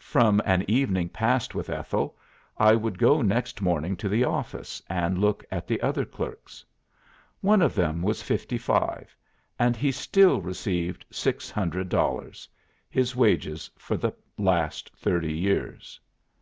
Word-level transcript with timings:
From 0.00 0.40
an 0.46 0.64
evening 0.66 1.10
passed 1.10 1.54
with 1.54 1.68
Ethel, 1.68 2.16
I 2.56 2.74
would 2.74 2.98
go 2.98 3.20
next 3.20 3.60
morning 3.60 3.96
to 3.98 4.08
the 4.08 4.24
office 4.24 4.82
and 4.88 5.18
look 5.18 5.44
at 5.52 5.66
the 5.68 5.78
other 5.82 6.06
clerks. 6.06 6.64
One 7.42 7.60
of 7.60 7.74
them 7.74 8.00
was 8.00 8.22
fifty 8.22 8.56
five, 8.56 9.14
and 9.58 9.76
he 9.76 9.92
still 9.92 10.40
received 10.40 11.04
six 11.10 11.50
hundred 11.50 11.90
dollars 11.90 12.48
his 12.88 13.14
wages 13.14 13.68
for 13.76 13.98
the 13.98 14.14
last 14.38 14.90
thirty 14.96 15.34
years. 15.34 16.00